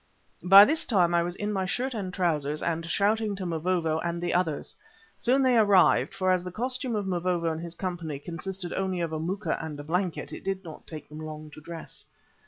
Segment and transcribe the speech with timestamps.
[0.41, 4.19] By this time I was in my shirt and trousers and shouting to Mavovo and
[4.19, 4.75] the others.
[5.19, 9.13] Soon they arrived, for as the costume of Mavovo and his company consisted only of
[9.13, 12.03] a moocha and a blanket, it did not take them long to dress.